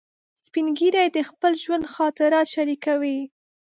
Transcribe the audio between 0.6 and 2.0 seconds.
ږیری د خپل ژوند